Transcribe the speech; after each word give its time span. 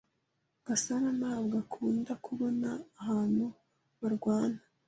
Gasana 0.67 1.09
ntabwo 1.19 1.53
akunda 1.63 2.11
kubona 2.25 2.69
abantu 3.01 3.45
barwana. 4.01 4.61